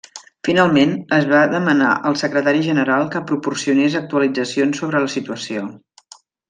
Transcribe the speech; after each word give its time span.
Finalment, 0.47 0.95
es 1.17 1.27
va 1.33 1.41
demanar 1.51 1.91
al 2.11 2.17
Secretari 2.23 2.65
General 2.69 3.07
que 3.17 3.23
proporcionés 3.33 4.01
actualitzacions 4.03 4.85
sobre 4.85 5.07
la 5.07 5.17
situació. 5.19 5.73